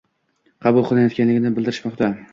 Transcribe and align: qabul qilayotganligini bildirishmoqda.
qabul 0.65 0.87
qilayotganligini 0.87 1.55
bildirishmoqda. 1.59 2.13